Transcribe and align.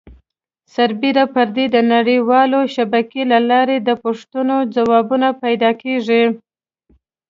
سربیره 0.73 1.25
پر 1.35 1.47
دې 1.55 1.65
د 1.75 1.77
نړۍ 1.93 2.19
والې 2.29 2.61
شبکې 2.75 3.21
له 3.31 3.39
لارې 3.49 3.77
د 3.79 3.89
پوښتنو 4.03 4.57
ځوابونه 4.75 5.27
پیدا 5.43 5.71
کېږي. 5.81 6.23